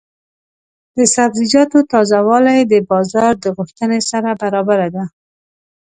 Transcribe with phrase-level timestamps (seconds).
[0.97, 5.03] د سبزیجاتو تازه والي د بازار د غوښتنې سره برابره ده.